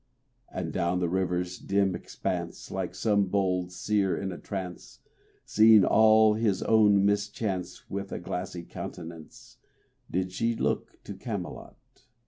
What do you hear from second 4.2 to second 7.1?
a trance, [541 RAINBOW GOLD Seeing all his own